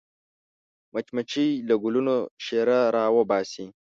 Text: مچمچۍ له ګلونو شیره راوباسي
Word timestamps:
مچمچۍ 0.93 1.49
له 1.67 1.75
ګلونو 1.83 2.15
شیره 2.45 2.79
راوباسي 2.95 3.65